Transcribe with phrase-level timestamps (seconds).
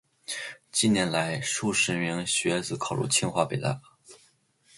[0.71, 3.79] 近年来，数十名学子考入清华、北大